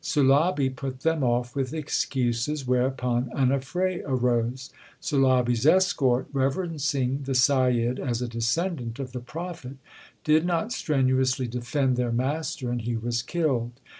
[0.03, 4.71] Sulabi put them off with excuses, whereupon an affray arose.
[4.99, 9.77] Sulabi s escort, reverencing the Saiyid as a descendant of the Prophet,
[10.23, 13.73] did not strenuously defend their master, and he was killed.